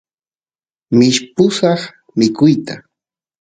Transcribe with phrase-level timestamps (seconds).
[0.97, 1.79] mishpusaq
[2.17, 2.75] mikuyta